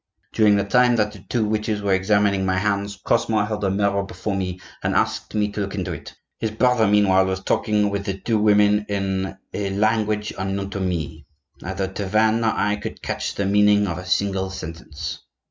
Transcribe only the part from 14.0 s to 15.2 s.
single sentence.